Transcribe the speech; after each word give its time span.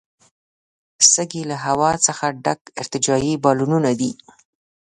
سږي 1.11 1.41
له 1.51 1.57
هوا 1.65 1.91
څخه 2.05 2.25
ډک 2.43 2.59
ارتجاعي 2.81 3.33
بالونونه 3.43 3.91
دي. 3.99 4.11